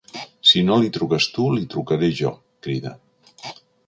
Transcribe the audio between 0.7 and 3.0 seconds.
li truques tu li trucaré jo! —crida.